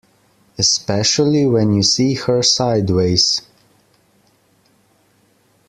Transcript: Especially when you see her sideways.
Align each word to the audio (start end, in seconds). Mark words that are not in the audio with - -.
Especially 0.57 1.45
when 1.45 1.73
you 1.75 1.83
see 1.83 2.15
her 2.15 2.41
sideways. 2.41 3.43